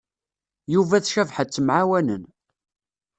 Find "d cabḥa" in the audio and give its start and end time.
1.03-1.43